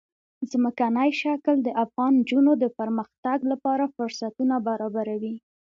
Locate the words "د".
1.63-1.69, 2.63-2.65